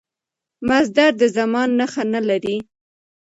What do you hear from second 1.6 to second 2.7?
نخښه نه لري.